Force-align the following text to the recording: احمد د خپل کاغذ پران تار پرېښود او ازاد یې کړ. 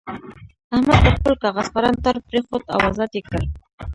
احمد 0.75 0.99
د 1.05 1.07
خپل 1.17 1.33
کاغذ 1.43 1.67
پران 1.75 1.95
تار 2.03 2.17
پرېښود 2.27 2.63
او 2.73 2.79
ازاد 2.89 3.11
یې 3.17 3.21
کړ. 3.29 3.39